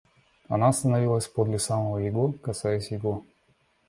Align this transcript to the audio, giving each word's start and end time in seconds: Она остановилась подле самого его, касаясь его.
Она 0.47 0.69
остановилась 0.69 1.27
подле 1.27 1.59
самого 1.59 1.99
его, 1.99 2.31
касаясь 2.31 2.89
его. 2.89 3.23